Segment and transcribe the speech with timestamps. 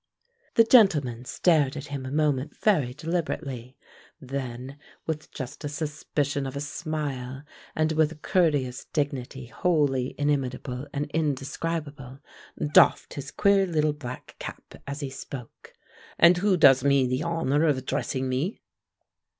[0.55, 3.77] The gentleman stared at him a moment very deliberately,
[4.19, 7.43] then, with just a suspicion of a smile
[7.75, 12.17] and with a courteous dignity wholly inimitable and indescribable,
[12.73, 15.75] doffed his queer little black cap as he spoke:
[16.17, 18.63] "And who does me the honor of addressing me?"